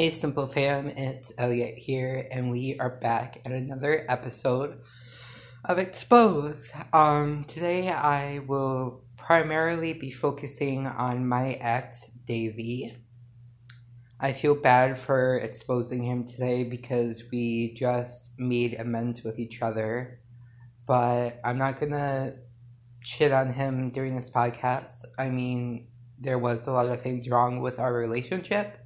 Hey, 0.00 0.08
Simple 0.08 0.46
Fam, 0.46 0.88
it's 0.88 1.30
Elliot 1.36 1.76
here, 1.76 2.26
and 2.32 2.50
we 2.50 2.78
are 2.80 2.88
back 2.88 3.42
at 3.44 3.52
another 3.52 4.06
episode 4.08 4.80
of 5.66 5.78
Expose. 5.78 6.72
Um, 6.94 7.44
today 7.44 7.90
I 7.90 8.38
will 8.46 9.04
primarily 9.18 9.92
be 9.92 10.10
focusing 10.10 10.86
on 10.86 11.28
my 11.28 11.52
ex, 11.60 12.12
Davie. 12.24 12.96
I 14.18 14.32
feel 14.32 14.54
bad 14.54 14.98
for 14.98 15.36
exposing 15.36 16.02
him 16.02 16.24
today 16.24 16.64
because 16.64 17.24
we 17.30 17.74
just 17.74 18.40
made 18.40 18.80
amends 18.80 19.22
with 19.22 19.38
each 19.38 19.60
other, 19.60 20.20
but 20.86 21.38
I'm 21.44 21.58
not 21.58 21.78
gonna 21.78 22.36
shit 23.00 23.32
on 23.32 23.52
him 23.52 23.90
during 23.90 24.16
this 24.16 24.30
podcast. 24.30 25.04
I 25.18 25.28
mean, 25.28 25.88
there 26.18 26.38
was 26.38 26.66
a 26.66 26.72
lot 26.72 26.86
of 26.86 27.02
things 27.02 27.28
wrong 27.28 27.60
with 27.60 27.78
our 27.78 27.92
relationship 27.92 28.79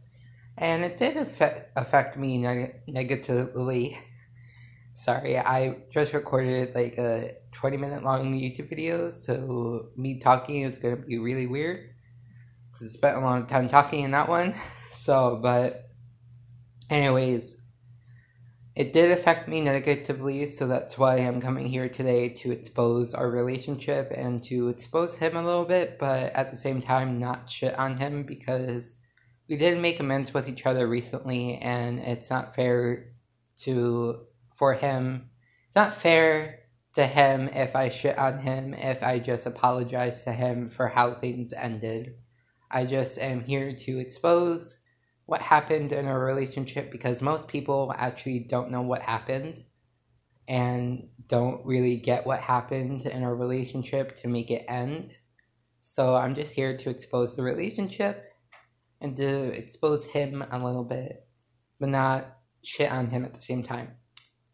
and 0.57 0.85
it 0.85 0.96
did 0.96 1.17
affect, 1.17 1.71
affect 1.76 2.17
me 2.17 2.39
neg- 2.39 2.81
negatively. 2.86 3.99
Sorry, 4.95 5.39
I 5.39 5.79
just 5.90 6.12
recorded 6.12 6.75
like 6.75 6.99
a 6.99 7.32
20 7.53 7.76
minute 7.76 8.04
long 8.04 8.32
YouTube 8.32 8.68
video, 8.68 9.11
so 9.11 9.89
me 9.96 10.21
talking 10.21 10.62
is 10.62 10.79
gonna 10.79 10.96
be 10.96 11.18
really 11.18 11.46
weird. 11.46 11.90
I 12.81 12.86
spent 12.86 13.17
a 13.17 13.21
lot 13.21 13.43
of 13.43 13.48
time 13.48 13.68
talking 13.68 14.04
in 14.04 14.11
that 14.12 14.29
one. 14.29 14.54
So, 14.96 15.40
but, 15.43 15.90
anyways, 16.89 17.57
it 18.76 18.93
did 18.93 19.11
affect 19.11 19.48
me 19.48 19.61
negatively, 19.61 20.46
so 20.46 20.68
that's 20.68 20.96
why 20.96 21.17
I'm 21.17 21.40
coming 21.40 21.67
here 21.67 21.89
today 21.89 22.29
to 22.29 22.53
expose 22.53 23.12
our 23.12 23.29
relationship 23.29 24.12
and 24.14 24.43
to 24.45 24.68
expose 24.68 25.17
him 25.17 25.36
a 25.36 25.45
little 25.45 25.64
bit, 25.64 25.98
but 25.98 26.32
at 26.32 26.53
the 26.53 26.57
same 26.57 26.81
time, 26.81 27.18
not 27.18 27.50
shit 27.50 27.76
on 27.79 27.96
him 27.96 28.23
because 28.23 28.95
we 29.48 29.57
did 29.57 29.79
make 29.79 30.00
amends 30.00 30.32
with 30.32 30.48
each 30.48 30.66
other 30.66 30.86
recently, 30.86 31.57
and 31.57 31.98
it's 31.98 32.30
not 32.30 32.55
fair 32.55 33.12
to 33.59 34.27
for 34.55 34.75
him. 34.75 35.31
It's 35.67 35.77
not 35.77 35.95
fair 35.95 36.61
to 36.95 37.06
him 37.06 37.48
if 37.48 37.75
I 37.77 37.89
shit 37.89 38.17
on 38.17 38.39
him 38.39 38.73
if 38.75 39.03
I 39.03 39.19
just 39.19 39.47
apologize 39.47 40.25
to 40.25 40.33
him 40.33 40.70
for 40.70 40.89
how 40.89 41.14
things 41.14 41.53
ended. 41.53 42.14
I 42.70 42.86
just 42.86 43.19
am 43.19 43.42
here 43.42 43.75
to 43.75 43.98
expose 43.98 44.78
what 45.27 45.41
happened 45.41 45.92
in 45.92 46.06
our 46.06 46.19
relationship 46.19 46.91
because 46.91 47.23
most 47.23 47.48
people 47.48 47.92
actually 47.97 48.47
don't 48.48 48.70
know 48.70 48.83
what 48.83 49.03
happened 49.03 49.62
and 50.47 51.08
don't 51.27 51.64
really 51.64 51.97
get 51.97 52.27
what 52.27 52.41
happened 52.41 53.06
in 53.06 53.23
our 53.23 53.34
relationship 53.34 54.17
to 54.17 54.29
make 54.29 54.51
it 54.51 54.64
end. 54.69 55.12
So 55.83 56.14
I'm 56.14 56.34
just 56.34 56.55
here 56.55 56.77
to 56.77 56.91
expose 56.91 57.36
the 57.36 57.42
relationship 57.42 58.34
and 59.05 59.15
to 59.19 59.53
expose 59.53 60.07
him 60.07 60.43
a 60.51 60.59
little 60.59 60.83
bit, 60.83 61.29
but 61.79 61.91
not 61.91 62.39
shit 62.65 62.91
on 62.91 63.09
him 63.09 63.27
at 63.27 63.35
the 63.35 63.43
same 63.43 63.63
time. 63.63 63.91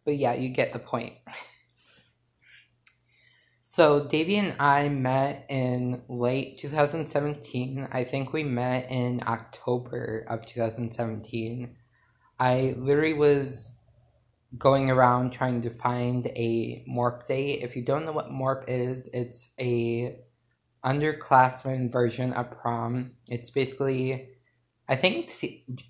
But 0.05 0.17
yeah, 0.17 0.35
you 0.35 0.49
get 0.49 0.73
the 0.73 0.81
point. 0.81 1.13
so 3.63 4.09
Davie 4.09 4.39
and 4.39 4.61
I 4.61 4.89
met 4.89 5.47
in 5.49 6.03
late 6.09 6.59
2017. 6.59 7.89
I 7.93 8.03
think 8.03 8.33
we 8.33 8.43
met 8.43 8.91
in 8.91 9.23
October 9.25 10.27
of 10.29 10.45
2017. 10.45 11.77
I 12.41 12.75
literally 12.77 13.15
was 13.15 13.77
going 14.59 14.91
around 14.91 15.31
trying 15.31 15.63
to 15.63 15.71
find 15.71 16.27
a 16.35 16.85
MORP 16.89 17.27
date. 17.27 17.63
If 17.63 17.77
you 17.77 17.85
don't 17.85 18.05
know 18.05 18.13
what 18.13 18.33
MORP 18.33 18.65
is, 18.67 19.09
it's 19.13 19.51
a 19.61 20.19
underclassmen 20.85 21.93
version 21.93 22.33
of 22.33 22.51
prom. 22.51 23.13
It's 23.29 23.51
basically 23.51 24.31
I 24.91 24.97
think 24.97 25.31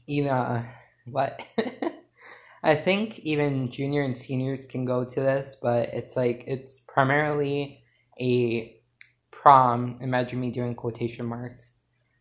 even 0.06 0.30
uh, 0.30 0.66
what 1.06 1.40
I 2.62 2.74
think 2.74 3.18
even 3.20 3.70
junior 3.70 4.02
and 4.02 4.16
seniors 4.16 4.66
can 4.66 4.84
go 4.84 5.06
to 5.06 5.20
this, 5.20 5.56
but 5.60 5.88
it's 5.94 6.16
like 6.16 6.44
it's 6.46 6.80
primarily 6.80 7.82
a 8.20 8.76
prom. 9.30 9.96
Imagine 10.02 10.38
me 10.38 10.50
doing 10.50 10.74
quotation 10.74 11.24
marks 11.24 11.72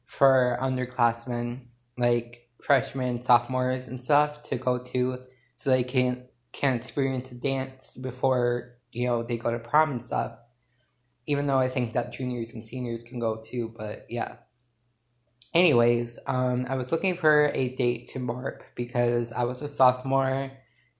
for 0.05 0.57
underclassmen, 0.61 1.65
like 1.97 2.47
freshmen, 2.63 3.21
sophomores, 3.21 3.89
and 3.89 4.01
stuff 4.01 4.41
to 4.43 4.55
go 4.55 4.81
to, 4.81 5.17
so 5.57 5.69
they 5.69 5.83
can 5.83 6.29
can 6.53 6.75
experience 6.75 7.29
a 7.33 7.35
dance 7.35 7.97
before 7.97 8.77
you 8.93 9.05
know 9.05 9.21
they 9.21 9.37
go 9.37 9.51
to 9.51 9.59
prom 9.59 9.91
and 9.91 10.01
stuff. 10.01 10.31
Even 11.27 11.45
though 11.45 11.59
I 11.59 11.67
think 11.67 11.91
that 11.91 12.13
juniors 12.13 12.53
and 12.53 12.63
seniors 12.63 13.03
can 13.03 13.19
go 13.19 13.41
too, 13.43 13.73
but 13.77 14.05
yeah 14.07 14.37
anyways, 15.53 16.19
um, 16.27 16.65
I 16.69 16.75
was 16.75 16.91
looking 16.91 17.15
for 17.15 17.51
a 17.53 17.69
date 17.75 18.07
to 18.09 18.19
MORP 18.19 18.61
because 18.75 19.31
I 19.31 19.43
was 19.43 19.61
a 19.61 19.67
sophomore 19.67 20.51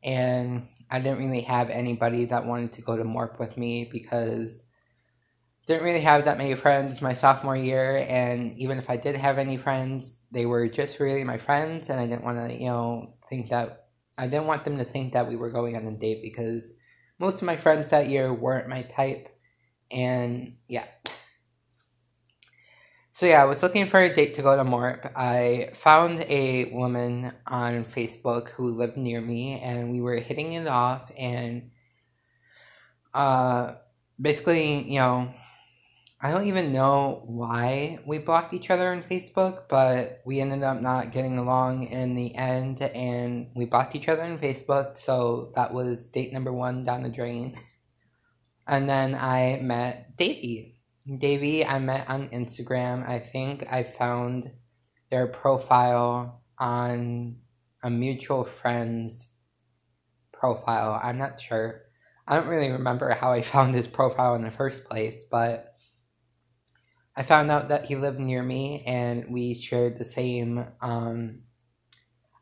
and 0.04 0.64
I 0.90 1.00
didn't 1.00 1.20
really 1.20 1.42
have 1.42 1.70
anybody 1.70 2.26
that 2.26 2.46
wanted 2.46 2.74
to 2.74 2.82
go 2.82 2.98
to 2.98 3.04
MORP 3.04 3.40
with 3.40 3.58
me 3.58 3.90
because 3.92 4.64
didn't 5.70 5.84
really 5.84 6.02
have 6.02 6.26
that 6.26 6.40
many 6.40 6.56
friends 6.56 7.00
my 7.00 7.14
sophomore 7.14 7.56
year. 7.56 8.04
And 8.10 8.58
even 8.58 8.80
if 8.80 8.90
I 8.90 8.98
did 8.98 9.16
have 9.16 9.38
any 9.38 9.56
friends, 9.56 10.18
they 10.32 10.48
were 10.48 10.68
just 10.68 11.00
really 11.00 11.24
my 11.24 11.38
friends. 11.38 11.92
And 11.92 12.00
I 12.00 12.08
didn't 12.08 12.24
want 12.24 12.40
to, 12.40 12.60
you 12.60 12.70
know, 12.70 13.14
think 13.30 13.50
that 13.50 13.90
I 14.18 14.26
didn't 14.26 14.48
want 14.48 14.64
them 14.66 14.80
to 14.80 14.84
think 14.84 15.14
that 15.14 15.30
we 15.30 15.36
were 15.36 15.52
going 15.52 15.78
on 15.78 15.86
a 15.86 15.92
date 15.92 16.24
because 16.24 16.74
most 17.20 17.36
of 17.36 17.44
my 17.44 17.56
friends 17.56 17.90
that 17.90 18.10
year 18.10 18.34
weren't 18.34 18.68
my 18.68 18.82
type. 18.82 19.30
And 19.92 20.56
yeah. 20.68 20.86
So 23.20 23.26
yeah, 23.26 23.42
I 23.42 23.46
was 23.48 23.62
looking 23.62 23.86
for 23.86 24.00
a 24.00 24.14
date 24.14 24.36
to 24.36 24.42
go 24.42 24.56
to 24.56 24.64
MORP. 24.64 25.12
I 25.14 25.72
found 25.74 26.22
a 26.30 26.72
woman 26.72 27.34
on 27.46 27.84
Facebook 27.84 28.48
who 28.52 28.78
lived 28.78 28.96
near 28.96 29.20
me, 29.20 29.60
and 29.60 29.92
we 29.92 30.00
were 30.00 30.16
hitting 30.16 30.54
it 30.54 30.70
off. 30.70 31.12
And 31.18 31.72
uh, 33.14 33.74
basically, 34.22 34.90
you 34.90 35.00
know, 35.00 35.34
I 36.22 36.32
don't 36.32 36.48
even 36.48 36.72
know 36.72 37.24
why 37.26 38.00
we 38.06 38.20
blocked 38.20 38.54
each 38.54 38.70
other 38.70 38.90
on 38.90 39.04
Facebook, 39.04 39.64
but 39.68 40.22
we 40.24 40.40
ended 40.40 40.64
up 40.64 40.80
not 40.80 41.12
getting 41.12 41.38
along 41.38 41.88
in 41.88 42.16
the 42.16 42.34
end, 42.36 42.82
and 42.82 43.52
we 43.54 43.66
blocked 43.66 43.98
each 43.98 44.08
other 44.08 44.24
on 44.24 44.40
Facebook. 44.40 44.98
So 44.98 45.52
that 45.56 45.74
was 45.74 46.08
date 46.08 46.32
number 46.32 46.54
one 46.54 46.86
down 46.86 47.04
the 47.04 47.10
drain. 47.10 47.60
and 48.66 48.88
then 48.88 49.14
I 49.14 49.60
met 49.62 50.16
Davie 50.16 50.79
Davie, 51.18 51.66
I 51.66 51.80
met 51.80 52.08
on 52.08 52.30
Instagram. 52.30 53.08
I 53.08 53.20
think 53.20 53.66
I 53.72 53.84
found 53.84 54.52
their 55.10 55.28
profile 55.28 56.44
on 56.60 57.38
a 57.82 57.90
mutual 57.90 58.44
friend's 58.44 59.28
profile. 60.32 61.00
I'm 61.02 61.18
not 61.18 61.40
sure. 61.40 61.82
I 62.28 62.36
don't 62.36 62.48
really 62.48 62.70
remember 62.72 63.10
how 63.12 63.32
I 63.32 63.42
found 63.54 63.74
his 63.74 63.88
profile 63.88 64.36
in 64.36 64.44
the 64.44 64.52
first 64.52 64.86
place, 64.86 65.24
but 65.24 65.74
I 67.16 67.24
found 67.24 67.50
out 67.50 67.70
that 67.70 67.86
he 67.86 67.96
lived 67.96 68.20
near 68.20 68.44
me 68.44 68.84
and 68.86 69.26
we 69.30 69.56
shared 69.56 69.98
the 69.98 70.06
same, 70.06 70.60
um, 70.80 71.42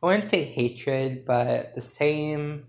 I 0.03 0.05
wouldn't 0.05 0.29
say 0.29 0.43
hatred, 0.43 1.23
but 1.25 1.73
the 1.73 1.81
same 1.81 2.67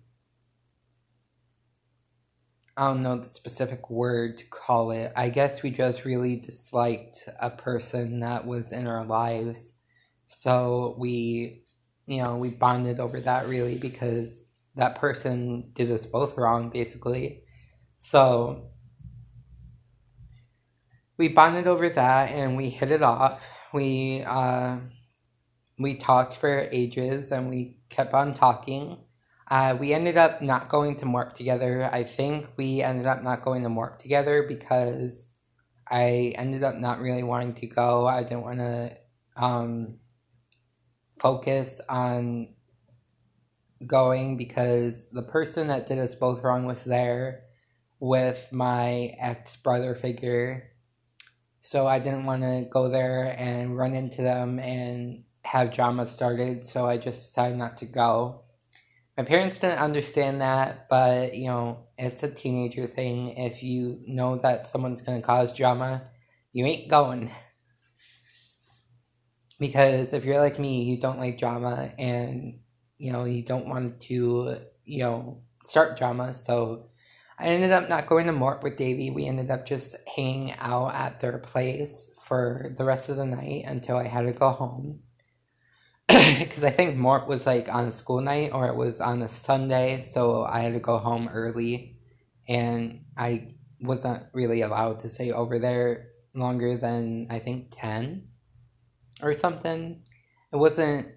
I 2.78 2.86
don't 2.88 3.02
know 3.02 3.16
the 3.18 3.26
specific 3.26 3.90
word 3.90 4.38
to 4.38 4.46
call 4.46 4.92
it. 4.92 5.12
I 5.16 5.30
guess 5.30 5.64
we 5.64 5.72
just 5.72 6.04
really 6.04 6.36
disliked 6.36 7.28
a 7.40 7.50
person 7.50 8.20
that 8.20 8.46
was 8.46 8.72
in 8.72 8.86
our 8.86 9.04
lives. 9.04 9.74
So 10.28 10.94
we, 10.96 11.64
you 12.06 12.22
know, 12.22 12.36
we 12.38 12.50
bonded 12.50 13.00
over 13.00 13.20
that 13.22 13.48
really 13.48 13.78
because 13.78 14.44
that 14.76 14.94
person 14.94 15.72
did 15.74 15.90
us 15.90 16.06
both 16.06 16.38
wrong, 16.38 16.70
basically. 16.70 17.42
So 17.96 18.70
we 21.18 21.30
bonded 21.30 21.66
over 21.66 21.88
that 21.90 22.30
and 22.30 22.56
we 22.56 22.70
hit 22.70 22.92
it 22.92 23.02
off. 23.02 23.42
We, 23.74 24.22
uh, 24.22 24.78
we 25.80 25.96
talked 25.96 26.34
for 26.36 26.68
ages 26.70 27.32
and 27.32 27.50
we 27.50 27.78
kept 27.90 28.14
on 28.14 28.34
talking 28.34 28.98
uh, 29.50 29.76
we 29.78 29.94
ended 29.94 30.16
up 30.16 30.42
not 30.42 30.68
going 30.68 30.96
to 30.96 31.06
MORP 31.06 31.32
together. 31.32 31.88
I 31.90 32.04
think 32.04 32.48
we 32.56 32.82
ended 32.82 33.06
up 33.06 33.22
not 33.22 33.42
going 33.42 33.62
to 33.62 33.68
MORP 33.68 33.98
together 33.98 34.44
because 34.46 35.26
I 35.90 36.34
ended 36.36 36.62
up 36.62 36.74
not 36.74 37.00
really 37.00 37.22
wanting 37.22 37.54
to 37.54 37.66
go. 37.66 38.06
I 38.06 38.22
didn't 38.22 38.42
want 38.42 38.58
to 38.58 38.96
um, 39.36 39.98
focus 41.18 41.80
on 41.88 42.48
going 43.86 44.36
because 44.36 45.08
the 45.10 45.22
person 45.22 45.68
that 45.68 45.86
did 45.86 45.98
us 45.98 46.14
both 46.14 46.42
wrong 46.42 46.66
was 46.66 46.84
there 46.84 47.44
with 48.00 48.48
my 48.52 49.14
ex 49.18 49.56
brother 49.56 49.94
figure. 49.94 50.70
So 51.62 51.86
I 51.86 52.00
didn't 52.00 52.26
want 52.26 52.42
to 52.42 52.66
go 52.70 52.88
there 52.88 53.34
and 53.38 53.76
run 53.76 53.94
into 53.94 54.22
them 54.22 54.58
and 54.58 55.24
have 55.42 55.72
drama 55.72 56.06
started. 56.06 56.64
So 56.64 56.86
I 56.86 56.98
just 56.98 57.26
decided 57.26 57.56
not 57.56 57.78
to 57.78 57.86
go. 57.86 58.42
My 59.18 59.24
parents 59.24 59.58
didn't 59.58 59.80
understand 59.80 60.42
that, 60.42 60.88
but 60.88 61.34
you 61.34 61.48
know, 61.48 61.88
it's 61.98 62.22
a 62.22 62.30
teenager 62.30 62.86
thing. 62.86 63.30
If 63.36 63.64
you 63.64 64.00
know 64.06 64.36
that 64.36 64.68
someone's 64.68 65.02
gonna 65.02 65.22
cause 65.22 65.52
drama, 65.52 66.04
you 66.52 66.64
ain't 66.64 66.88
going. 66.88 67.28
because 69.58 70.12
if 70.12 70.24
you're 70.24 70.38
like 70.38 70.60
me, 70.60 70.84
you 70.84 71.00
don't 71.00 71.18
like 71.18 71.36
drama 71.36 71.92
and 71.98 72.60
you 72.96 73.10
know 73.10 73.24
you 73.24 73.42
don't 73.42 73.66
want 73.66 74.00
to 74.02 74.58
you 74.84 75.02
know 75.02 75.42
start 75.64 75.98
drama. 75.98 76.32
So 76.32 76.90
I 77.40 77.46
ended 77.46 77.72
up 77.72 77.88
not 77.88 78.06
going 78.06 78.26
to 78.26 78.32
MORP 78.32 78.62
with 78.62 78.76
Davie. 78.76 79.10
We 79.10 79.26
ended 79.26 79.50
up 79.50 79.66
just 79.66 79.96
hanging 80.14 80.54
out 80.58 80.94
at 80.94 81.18
their 81.18 81.38
place 81.38 82.08
for 82.24 82.72
the 82.78 82.84
rest 82.84 83.08
of 83.08 83.16
the 83.16 83.26
night 83.26 83.64
until 83.66 83.96
I 83.96 84.04
had 84.06 84.26
to 84.26 84.32
go 84.32 84.50
home. 84.50 85.00
Because 86.38 86.64
I 86.64 86.70
think 86.70 86.96
MORP 86.96 87.28
was 87.28 87.46
like 87.46 87.72
on 87.72 87.88
a 87.88 87.92
school 87.92 88.20
night 88.20 88.52
or 88.52 88.68
it 88.68 88.76
was 88.76 89.00
on 89.00 89.22
a 89.22 89.28
Sunday, 89.28 90.00
so 90.00 90.44
I 90.44 90.60
had 90.60 90.72
to 90.72 90.80
go 90.80 90.98
home 90.98 91.28
early. 91.28 91.98
And 92.48 93.04
I 93.16 93.54
wasn't 93.80 94.24
really 94.32 94.62
allowed 94.62 95.00
to 95.00 95.10
stay 95.10 95.32
over 95.32 95.58
there 95.58 96.08
longer 96.34 96.78
than 96.78 97.26
I 97.30 97.38
think 97.38 97.68
10 97.72 98.28
or 99.22 99.34
something. 99.34 100.02
It 100.52 100.56
wasn't 100.56 101.08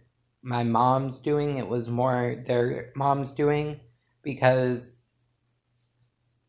my 0.44 0.64
mom's 0.64 1.20
doing, 1.20 1.58
it 1.58 1.68
was 1.68 1.90
more 1.90 2.44
their 2.46 2.92
mom's 2.96 3.32
doing 3.32 3.80
because 4.24 4.98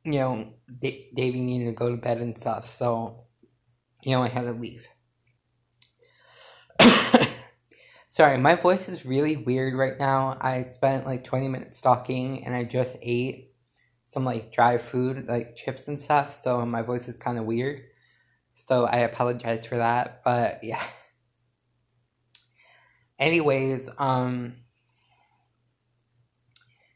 you 0.04 0.12
know, 0.12 0.52
D- 0.80 1.10
Davie 1.14 1.40
needed 1.40 1.66
to 1.66 1.72
go 1.72 1.90
to 1.90 1.96
bed 1.96 2.18
and 2.18 2.36
stuff, 2.36 2.68
so, 2.68 3.24
you 4.02 4.12
know, 4.12 4.22
I 4.22 4.28
had 4.28 4.42
to 4.42 4.52
leave. 4.52 4.86
Sorry, 8.12 8.36
my 8.36 8.56
voice 8.56 8.90
is 8.90 9.06
really 9.06 9.38
weird 9.38 9.72
right 9.72 9.98
now. 9.98 10.36
I 10.38 10.64
spent 10.64 11.06
like 11.06 11.24
20 11.24 11.48
minutes 11.48 11.80
talking 11.80 12.44
and 12.44 12.54
I 12.54 12.62
just 12.62 12.98
ate 13.00 13.54
some 14.04 14.22
like 14.22 14.52
dry 14.52 14.76
food, 14.76 15.26
like 15.28 15.56
chips 15.56 15.88
and 15.88 15.98
stuff, 15.98 16.34
so 16.34 16.66
my 16.66 16.82
voice 16.82 17.08
is 17.08 17.16
kind 17.16 17.38
of 17.38 17.46
weird. 17.46 17.80
So 18.54 18.84
I 18.84 18.98
apologize 18.98 19.64
for 19.64 19.78
that, 19.78 20.20
but 20.26 20.58
yeah. 20.62 20.82
Anyways, 23.18 23.88
um, 23.96 24.56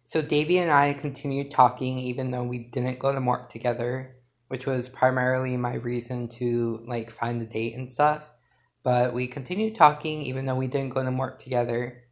so 0.05 0.21
Davie 0.21 0.59
and 0.59 0.71
I 0.71 0.93
continued 0.93 1.51
talking 1.51 1.99
even 1.99 2.31
though 2.31 2.45
we 2.45 2.59
didn't 2.59 2.99
go 2.99 3.11
to 3.11 3.21
MORP 3.21 3.49
together, 3.49 4.17
which 4.49 4.67
was 4.67 4.91
primarily 4.91 5.57
my 5.57 5.77
reason 5.77 6.29
to 6.37 6.85
like 6.87 7.11
find 7.11 7.41
the 7.41 7.47
date 7.47 7.75
and 7.75 7.91
stuff. 7.91 8.23
But 8.87 9.15
we 9.15 9.27
continued 9.27 9.75
talking 9.75 10.23
even 10.23 10.47
though 10.47 10.55
we 10.55 10.69
didn't 10.69 10.95
go 10.95 11.03
to 11.03 11.11
MORP 11.11 11.41
together. 11.41 12.05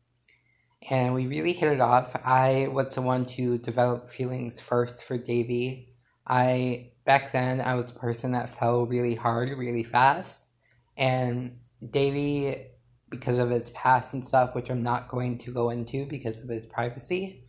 And 0.90 1.14
we 1.14 1.28
really 1.28 1.52
hit 1.52 1.72
it 1.72 1.80
off. 1.80 2.16
I 2.24 2.66
was 2.68 2.92
the 2.96 3.00
one 3.00 3.26
to 3.26 3.58
develop 3.58 4.10
feelings 4.10 4.58
first 4.58 5.04
for 5.04 5.16
Davie. 5.16 5.94
I 6.26 6.90
back 7.04 7.30
then 7.30 7.60
I 7.60 7.76
was 7.76 7.92
the 7.92 8.00
person 8.00 8.32
that 8.32 8.58
fell 8.58 8.86
really 8.86 9.14
hard, 9.14 9.56
really 9.56 9.84
fast. 9.84 10.46
And 10.96 11.60
Davie, 11.88 12.66
because 13.08 13.38
of 13.38 13.50
his 13.50 13.70
past 13.70 14.12
and 14.12 14.24
stuff, 14.24 14.56
which 14.56 14.68
I'm 14.68 14.82
not 14.82 15.06
going 15.06 15.38
to 15.38 15.52
go 15.52 15.70
into 15.70 16.06
because 16.06 16.40
of 16.40 16.48
his 16.48 16.66
privacy, 16.66 17.44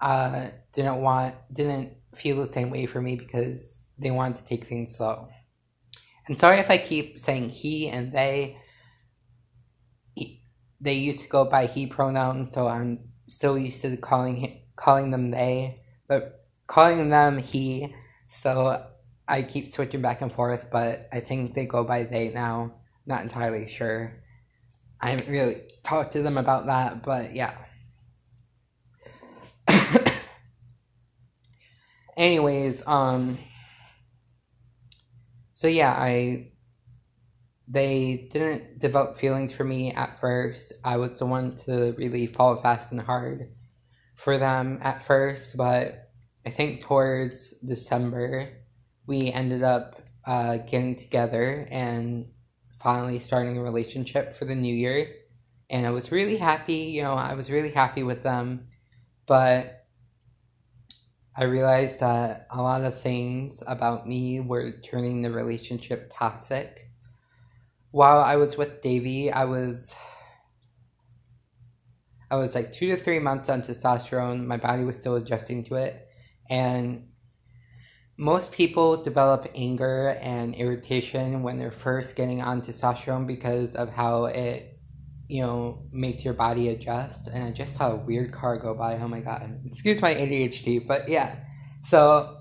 uh, 0.00 0.50
didn't 0.72 1.02
want 1.02 1.34
didn't 1.52 1.94
feel 2.14 2.36
the 2.36 2.46
same 2.46 2.70
way 2.70 2.86
for 2.86 3.02
me 3.02 3.16
because 3.16 3.80
they 3.98 4.12
wanted 4.12 4.36
to 4.36 4.44
take 4.44 4.62
things 4.62 4.94
slow. 4.96 5.30
And 6.28 6.38
sorry 6.38 6.58
if 6.58 6.70
I 6.70 6.78
keep 6.78 7.18
saying 7.18 7.50
he 7.50 7.88
and 7.88 8.12
they. 8.12 8.58
He, 10.14 10.42
they 10.80 10.94
used 10.94 11.22
to 11.22 11.28
go 11.28 11.44
by 11.44 11.66
he 11.66 11.86
pronouns, 11.86 12.52
so 12.52 12.68
I'm 12.68 13.00
still 13.28 13.58
used 13.58 13.82
to 13.82 13.96
calling 13.96 14.62
calling 14.76 15.10
them 15.10 15.26
they, 15.28 15.80
but 16.08 16.46
calling 16.66 17.10
them 17.10 17.38
he. 17.38 17.94
So 18.28 18.84
I 19.26 19.42
keep 19.42 19.66
switching 19.68 20.02
back 20.02 20.22
and 20.22 20.32
forth, 20.32 20.68
but 20.70 21.08
I 21.12 21.20
think 21.20 21.54
they 21.54 21.66
go 21.66 21.84
by 21.84 22.04
they 22.04 22.30
now. 22.30 22.74
Not 23.06 23.22
entirely 23.22 23.68
sure. 23.68 24.22
I 25.00 25.10
haven't 25.10 25.28
really 25.28 25.56
talked 25.82 26.12
to 26.12 26.22
them 26.22 26.38
about 26.38 26.66
that, 26.66 27.02
but 27.02 27.34
yeah. 27.34 27.54
anyways, 32.16 32.86
um 32.86 33.38
so 35.62 35.68
yeah, 35.68 35.92
I 35.92 36.48
they 37.68 38.26
didn't 38.32 38.80
develop 38.80 39.16
feelings 39.16 39.52
for 39.52 39.62
me 39.62 39.92
at 39.92 40.18
first. 40.18 40.72
I 40.84 40.96
was 40.96 41.18
the 41.18 41.26
one 41.26 41.52
to 41.66 41.94
really 41.96 42.26
fall 42.26 42.56
fast 42.56 42.90
and 42.90 43.00
hard 43.00 43.48
for 44.16 44.38
them 44.38 44.80
at 44.82 45.04
first, 45.04 45.56
but 45.56 46.10
I 46.44 46.50
think 46.50 46.80
towards 46.80 47.52
December 47.60 48.48
we 49.06 49.30
ended 49.30 49.62
up 49.62 50.02
uh, 50.26 50.56
getting 50.56 50.96
together 50.96 51.68
and 51.70 52.26
finally 52.82 53.20
starting 53.20 53.56
a 53.56 53.62
relationship 53.62 54.32
for 54.32 54.46
the 54.46 54.56
new 54.56 54.74
year. 54.74 55.14
And 55.70 55.86
I 55.86 55.90
was 55.90 56.10
really 56.10 56.38
happy, 56.38 56.90
you 56.96 57.04
know, 57.04 57.14
I 57.14 57.34
was 57.34 57.52
really 57.52 57.70
happy 57.70 58.02
with 58.02 58.24
them. 58.24 58.66
But 59.26 59.81
I 61.34 61.44
realized 61.44 62.00
that 62.00 62.46
a 62.50 62.60
lot 62.60 62.82
of 62.82 63.00
things 63.00 63.62
about 63.66 64.06
me 64.06 64.40
were 64.40 64.80
turning 64.82 65.22
the 65.22 65.30
relationship 65.30 66.10
toxic. 66.12 66.90
While 67.90 68.20
I 68.20 68.36
was 68.36 68.58
with 68.58 68.82
Davie, 68.82 69.32
I 69.32 69.46
was 69.46 69.94
I 72.30 72.36
was 72.36 72.54
like 72.54 72.72
two 72.72 72.88
to 72.88 72.96
three 72.96 73.18
months 73.18 73.48
on 73.48 73.60
testosterone. 73.60 74.46
My 74.46 74.56
body 74.56 74.84
was 74.84 74.98
still 74.98 75.16
adjusting 75.16 75.64
to 75.64 75.76
it. 75.76 76.08
And 76.48 77.08
most 78.16 78.52
people 78.52 79.02
develop 79.02 79.48
anger 79.54 80.18
and 80.20 80.54
irritation 80.54 81.42
when 81.42 81.58
they're 81.58 81.70
first 81.70 82.16
getting 82.16 82.40
on 82.42 82.62
testosterone 82.62 83.26
because 83.26 83.74
of 83.74 83.90
how 83.90 84.26
it 84.26 84.71
you 85.32 85.40
know, 85.40 85.82
makes 85.90 86.26
your 86.26 86.34
body 86.34 86.68
adjust. 86.68 87.26
And 87.28 87.42
I 87.42 87.52
just 87.52 87.74
saw 87.74 87.92
a 87.92 87.96
weird 87.96 88.32
car 88.32 88.58
go 88.58 88.74
by. 88.74 88.98
Oh 88.98 89.08
my 89.08 89.20
god. 89.20 89.62
Excuse 89.64 90.02
my 90.02 90.14
ADHD, 90.14 90.86
but 90.86 91.08
yeah. 91.08 91.36
So 91.82 92.36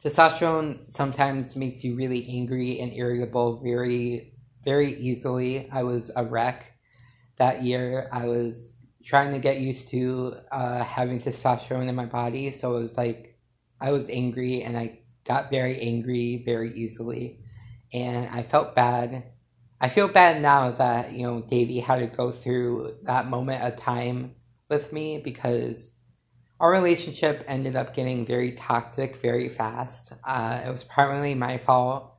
testosterone 0.00 0.88
sometimes 0.88 1.56
makes 1.56 1.82
you 1.82 1.96
really 1.96 2.24
angry 2.28 2.78
and 2.78 2.92
irritable 2.92 3.60
very 3.60 4.34
very 4.62 4.92
easily. 4.92 5.68
I 5.72 5.82
was 5.82 6.12
a 6.14 6.24
wreck 6.24 6.70
that 7.38 7.64
year. 7.64 8.08
I 8.12 8.26
was 8.26 8.74
trying 9.04 9.32
to 9.32 9.40
get 9.40 9.58
used 9.58 9.88
to 9.88 10.36
uh, 10.52 10.84
having 10.84 11.18
testosterone 11.18 11.88
in 11.88 11.96
my 11.96 12.06
body, 12.06 12.52
so 12.52 12.76
it 12.76 12.78
was 12.78 12.96
like 12.96 13.36
I 13.80 13.90
was 13.90 14.08
angry 14.10 14.62
and 14.62 14.76
I 14.76 15.00
got 15.24 15.50
very 15.50 15.80
angry 15.80 16.44
very 16.46 16.70
easily, 16.70 17.40
and 17.92 18.28
I 18.28 18.44
felt 18.44 18.76
bad 18.76 19.24
I 19.82 19.88
feel 19.88 20.06
bad 20.06 20.40
now 20.40 20.70
that, 20.70 21.12
you 21.12 21.26
know, 21.26 21.40
Davie 21.42 21.80
had 21.80 21.98
to 21.98 22.06
go 22.06 22.30
through 22.30 22.98
that 23.02 23.26
moment 23.26 23.64
of 23.64 23.74
time 23.74 24.36
with 24.68 24.92
me 24.92 25.18
because 25.18 25.90
our 26.60 26.70
relationship 26.70 27.44
ended 27.48 27.74
up 27.74 27.92
getting 27.92 28.24
very 28.24 28.52
toxic 28.52 29.16
very 29.16 29.48
fast. 29.48 30.12
Uh, 30.24 30.62
it 30.64 30.70
was 30.70 30.84
primarily 30.84 31.34
my 31.34 31.58
fault. 31.58 32.14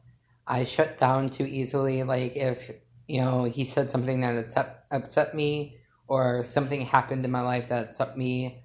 I 0.46 0.66
shut 0.66 0.98
down 0.98 1.30
too 1.30 1.46
easily. 1.46 2.04
Like, 2.04 2.36
if, 2.36 2.70
you 3.08 3.22
know, 3.22 3.46
he 3.46 3.64
said 3.64 3.90
something 3.90 4.20
that 4.20 4.36
upset, 4.36 4.84
upset 4.92 5.34
me 5.34 5.78
or 6.10 6.44
something 6.44 6.82
happened 6.82 7.24
in 7.24 7.32
my 7.32 7.40
life 7.40 7.70
that 7.70 7.92
upset 7.92 8.18
me, 8.18 8.62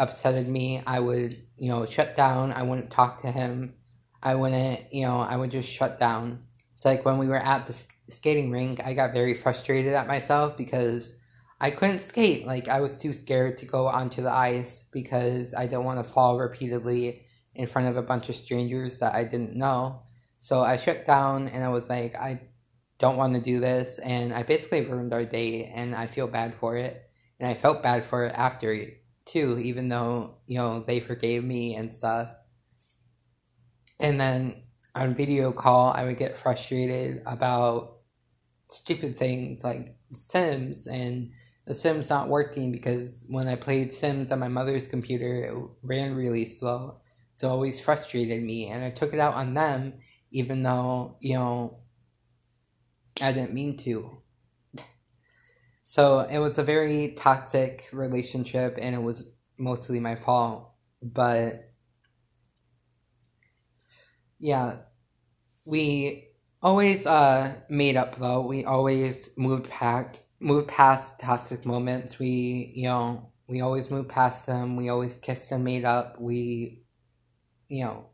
upsetted 0.00 0.48
me, 0.48 0.82
I 0.84 0.98
would, 0.98 1.40
you 1.56 1.68
know, 1.68 1.86
shut 1.86 2.16
down. 2.16 2.50
I 2.50 2.64
wouldn't 2.64 2.90
talk 2.90 3.22
to 3.22 3.30
him. 3.30 3.74
I 4.20 4.34
wouldn't, 4.34 4.92
you 4.92 5.06
know, 5.06 5.20
I 5.20 5.36
would 5.36 5.52
just 5.52 5.70
shut 5.70 5.98
down. 5.98 6.42
Like 6.84 7.04
when 7.04 7.18
we 7.18 7.28
were 7.28 7.36
at 7.36 7.66
the 7.66 7.84
skating 8.08 8.50
rink, 8.50 8.84
I 8.84 8.94
got 8.94 9.12
very 9.12 9.34
frustrated 9.34 9.94
at 9.94 10.06
myself 10.06 10.56
because 10.56 11.14
I 11.60 11.70
couldn't 11.70 12.00
skate. 12.00 12.46
Like, 12.46 12.68
I 12.68 12.80
was 12.80 12.98
too 12.98 13.12
scared 13.12 13.56
to 13.58 13.66
go 13.66 13.86
onto 13.86 14.22
the 14.22 14.32
ice 14.32 14.84
because 14.92 15.54
I 15.54 15.66
didn't 15.66 15.84
want 15.84 16.04
to 16.04 16.12
fall 16.12 16.38
repeatedly 16.38 17.26
in 17.54 17.66
front 17.66 17.88
of 17.88 17.96
a 17.96 18.02
bunch 18.02 18.28
of 18.28 18.34
strangers 18.34 18.98
that 18.98 19.14
I 19.14 19.24
didn't 19.24 19.56
know. 19.56 20.02
So 20.38 20.62
I 20.62 20.76
shut 20.76 21.06
down 21.06 21.48
and 21.48 21.64
I 21.64 21.68
was 21.68 21.88
like, 21.88 22.16
I 22.16 22.42
don't 22.98 23.16
want 23.16 23.34
to 23.34 23.40
do 23.40 23.60
this. 23.60 23.98
And 23.98 24.34
I 24.34 24.42
basically 24.42 24.84
ruined 24.84 25.12
our 25.12 25.24
date 25.24 25.70
and 25.74 25.94
I 25.94 26.06
feel 26.06 26.26
bad 26.26 26.54
for 26.54 26.76
it. 26.76 27.08
And 27.40 27.48
I 27.48 27.54
felt 27.54 27.82
bad 27.82 28.04
for 28.04 28.26
it 28.26 28.32
after 28.34 28.76
too, 29.24 29.58
even 29.58 29.88
though, 29.88 30.38
you 30.46 30.58
know, 30.58 30.80
they 30.80 31.00
forgave 31.00 31.44
me 31.44 31.76
and 31.76 31.92
stuff. 31.92 32.28
And 33.98 34.20
then 34.20 34.63
on 34.94 35.14
video 35.14 35.52
call, 35.52 35.92
I 35.92 36.04
would 36.04 36.16
get 36.16 36.36
frustrated 36.36 37.22
about 37.26 37.98
stupid 38.68 39.16
things 39.16 39.64
like 39.64 39.96
Sims 40.12 40.86
and 40.86 41.30
the 41.66 41.74
Sims 41.74 42.10
not 42.10 42.28
working 42.28 42.72
because 42.72 43.26
when 43.28 43.48
I 43.48 43.56
played 43.56 43.92
Sims 43.92 44.30
on 44.30 44.38
my 44.38 44.48
mother's 44.48 44.86
computer, 44.86 45.44
it 45.44 45.54
ran 45.82 46.14
really 46.14 46.44
slow. 46.44 47.00
So 47.36 47.48
it 47.48 47.50
always 47.50 47.80
frustrated 47.80 48.42
me, 48.42 48.68
and 48.68 48.84
I 48.84 48.90
took 48.90 49.12
it 49.12 49.18
out 49.18 49.34
on 49.34 49.54
them, 49.54 49.94
even 50.30 50.62
though, 50.62 51.16
you 51.20 51.34
know, 51.34 51.78
I 53.20 53.32
didn't 53.32 53.54
mean 53.54 53.76
to. 53.78 54.18
So 55.82 56.20
it 56.20 56.38
was 56.38 56.58
a 56.58 56.62
very 56.62 57.14
toxic 57.16 57.88
relationship, 57.92 58.78
and 58.80 58.94
it 58.94 59.02
was 59.02 59.32
mostly 59.58 59.98
my 59.98 60.14
fault. 60.14 60.70
But 61.02 61.73
yeah, 64.44 64.76
we 65.64 66.28
always 66.62 67.06
uh 67.06 67.54
made 67.70 67.96
up 67.96 68.16
though. 68.16 68.42
We 68.46 68.66
always 68.66 69.30
moved 69.38 69.70
past 69.70 70.22
moved 70.38 70.68
past 70.68 71.18
toxic 71.18 71.64
moments. 71.64 72.18
We 72.18 72.72
you 72.76 72.88
know 72.88 73.32
we 73.48 73.62
always 73.62 73.90
moved 73.90 74.10
past 74.10 74.46
them. 74.46 74.76
We 74.76 74.90
always 74.90 75.18
kissed 75.18 75.50
and 75.52 75.64
made 75.64 75.86
up. 75.86 76.20
We 76.20 76.84
you 77.68 77.84
know 77.86 78.10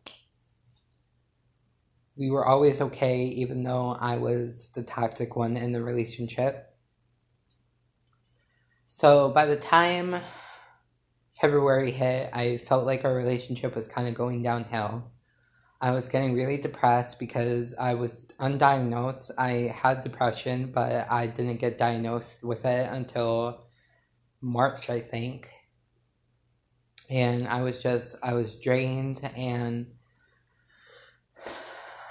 we 2.16 2.30
were 2.30 2.46
always 2.46 2.80
okay, 2.80 3.24
even 3.24 3.64
though 3.64 3.96
I 4.00 4.18
was 4.18 4.70
the 4.72 4.84
toxic 4.84 5.34
one 5.34 5.56
in 5.56 5.72
the 5.72 5.82
relationship. 5.82 6.72
So 8.86 9.30
by 9.32 9.46
the 9.46 9.56
time 9.56 10.14
February 11.40 11.90
hit, 11.90 12.30
I 12.32 12.58
felt 12.58 12.86
like 12.86 13.04
our 13.04 13.14
relationship 13.14 13.74
was 13.74 13.88
kind 13.88 14.06
of 14.06 14.14
going 14.14 14.42
downhill. 14.44 15.10
I 15.82 15.92
was 15.92 16.10
getting 16.10 16.34
really 16.34 16.58
depressed 16.58 17.18
because 17.18 17.74
I 17.74 17.94
was 17.94 18.24
undiagnosed. 18.38 19.30
I 19.38 19.72
had 19.74 20.02
depression, 20.02 20.72
but 20.72 21.10
I 21.10 21.26
didn't 21.26 21.56
get 21.56 21.78
diagnosed 21.78 22.44
with 22.44 22.66
it 22.66 22.92
until 22.92 23.64
March, 24.42 24.90
I 24.90 25.00
think. 25.00 25.48
And 27.08 27.48
I 27.48 27.62
was 27.62 27.82
just, 27.82 28.16
I 28.22 28.34
was 28.34 28.56
drained 28.56 29.22
and 29.36 29.86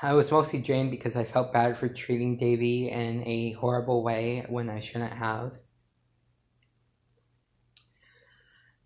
I 0.01 0.13
was 0.13 0.31
mostly 0.31 0.59
drained 0.61 0.91
because 0.91 1.15
I 1.15 1.23
felt 1.23 1.53
bad 1.53 1.77
for 1.77 1.88
treating 1.88 2.38
Davie 2.38 2.89
in 2.89 3.21
a 3.27 3.51
horrible 3.51 4.01
way 4.01 4.45
when 4.49 4.69
I 4.69 4.79
shouldn't 4.79 5.13
have. 5.13 5.59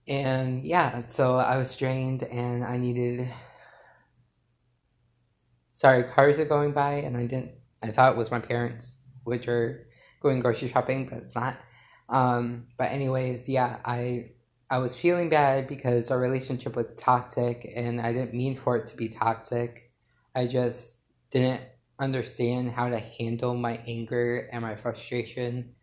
And 0.08 0.64
yeah, 0.64 1.08
so 1.08 1.36
I 1.36 1.56
was 1.58 1.76
drained 1.76 2.24
and 2.24 2.66
I 2.66 2.76
needed. 2.76 3.30
Sorry, 5.74 6.06
cars 6.06 6.40
are 6.40 6.46
going 6.46 6.74
by 6.74 6.96
and 6.96 7.18
I 7.18 7.28
didn't. 7.28 7.54
I 7.84 7.90
thought 7.92 8.14
it 8.14 8.18
was 8.20 8.32
my 8.32 8.40
parents, 8.40 9.00
which 9.26 9.48
are 9.50 9.88
going 10.22 10.42
grocery 10.42 10.70
shopping, 10.70 11.08
but 11.10 11.20
it's 11.20 11.36
not. 11.38 11.58
Um, 12.10 12.68
but 12.78 12.92
anyways, 12.92 13.50
yeah, 13.50 13.80
I 13.86 14.32
I 14.72 14.80
was 14.80 14.96
feeling 15.00 15.30
bad 15.30 15.68
because 15.68 16.12
our 16.12 16.20
relationship 16.20 16.76
was 16.76 16.90
toxic 16.98 17.72
and 17.76 18.02
I 18.02 18.14
didn't 18.14 18.36
mean 18.36 18.56
for 18.56 18.78
it 18.78 18.88
to 18.90 18.98
be 18.98 19.10
toxic. 19.10 19.92
I 20.36 20.48
just 20.48 21.00
didn't 21.32 21.64
understand 22.00 22.72
how 22.72 22.90
to 22.90 23.00
handle 23.00 23.56
my 23.56 23.82
anger 23.88 24.50
and 24.54 24.64
my 24.64 24.76
frustration 24.76 25.76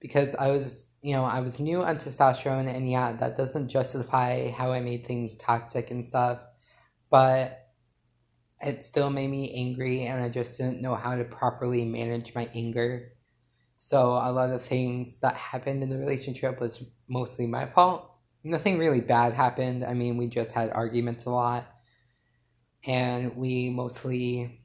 because 0.00 0.36
I 0.36 0.50
was, 0.52 0.86
you 1.02 1.14
know, 1.14 1.24
I 1.24 1.40
was 1.40 1.60
new 1.60 1.82
on 1.84 1.96
testosterone, 1.98 2.68
and 2.74 2.90
yeah, 2.90 3.12
that 3.14 3.36
doesn't 3.36 3.68
justify 3.68 4.50
how 4.50 4.72
I 4.72 4.80
made 4.80 5.06
things 5.06 5.36
toxic 5.36 5.90
and 5.92 6.08
stuff, 6.08 6.40
but 7.10 7.63
it 8.64 8.84
still 8.84 9.10
made 9.10 9.28
me 9.30 9.52
angry, 9.54 10.04
and 10.06 10.22
I 10.22 10.28
just 10.28 10.58
didn't 10.58 10.82
know 10.82 10.94
how 10.94 11.16
to 11.16 11.24
properly 11.24 11.84
manage 11.84 12.34
my 12.34 12.48
anger. 12.54 13.12
So 13.78 13.98
a 13.98 14.32
lot 14.32 14.50
of 14.50 14.62
things 14.62 15.20
that 15.20 15.36
happened 15.36 15.82
in 15.82 15.90
the 15.90 15.98
relationship 15.98 16.60
was 16.60 16.82
mostly 17.08 17.46
my 17.46 17.66
fault. 17.66 18.10
Nothing 18.44 18.78
really 18.78 19.00
bad 19.00 19.32
happened. 19.34 19.84
I 19.84 19.94
mean, 19.94 20.16
we 20.16 20.28
just 20.28 20.52
had 20.52 20.70
arguments 20.70 21.26
a 21.26 21.30
lot, 21.30 21.66
and 22.84 23.36
we 23.36 23.70
mostly 23.70 24.60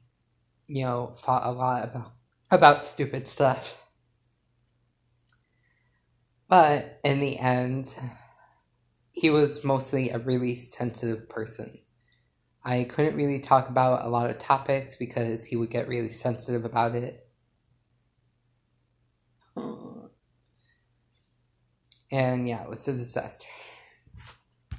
you 0.70 0.84
know, 0.84 1.12
fought 1.14 1.44
a 1.44 1.50
lot 1.50 1.84
about 1.84 2.12
about 2.52 2.86
stupid 2.86 3.26
stuff. 3.26 3.76
But 6.48 7.00
in 7.04 7.20
the 7.20 7.38
end, 7.38 7.94
he 9.12 9.30
was 9.30 9.64
mostly 9.64 10.10
a 10.10 10.18
really 10.18 10.54
sensitive 10.54 11.28
person. 11.28 11.78
I 12.64 12.84
couldn't 12.84 13.16
really 13.16 13.40
talk 13.40 13.68
about 13.68 14.04
a 14.04 14.08
lot 14.08 14.30
of 14.30 14.38
topics 14.38 14.96
because 14.96 15.44
he 15.46 15.56
would 15.56 15.70
get 15.70 15.88
really 15.88 16.10
sensitive 16.10 16.64
about 16.64 16.94
it. 16.94 17.26
And 22.12 22.48
yeah, 22.48 22.62
it 22.64 22.68
was 22.70 22.86
a 22.88 22.92
disaster. 22.92 23.46